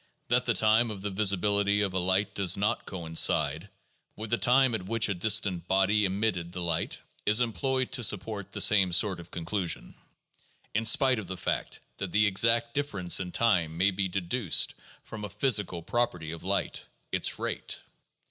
That 0.29 0.45
the 0.45 0.55
time 0.55 0.89
of 0.89 1.03
the 1.03 1.11
visibility 1.11 1.83
of 1.83 1.93
a 1.93 1.99
light 1.99 2.33
does 2.33 2.57
not 2.57 2.87
coincide 2.87 3.69
with 4.15 4.31
the 4.31 4.37
time 4.39 4.73
at 4.73 4.87
which 4.87 5.07
a 5.09 5.13
distant 5.13 5.67
body 5.67 6.05
emitted 6.05 6.51
the 6.53 6.61
light 6.63 6.97
is 7.23 7.39
employed 7.39 7.91
to 7.91 8.03
support 8.03 8.51
the 8.51 8.61
same 8.61 8.93
sort 8.93 9.19
of 9.19 9.29
conclusion, 9.29 9.93
in 10.73 10.85
spite 10.85 11.19
of 11.19 11.27
the 11.27 11.37
fact 11.37 11.81
that 11.97 12.11
the 12.11 12.25
exact 12.25 12.73
difference 12.73 13.19
in 13.19 13.31
time 13.31 13.77
may 13.77 13.91
be 13.91 14.07
deduced 14.07 14.73
from 15.03 15.23
a 15.23 15.29
physical 15.29 15.83
property 15.83 16.31
of 16.31 16.41
light— 16.43 16.87
its 17.11 17.37
rate. 17.37 17.81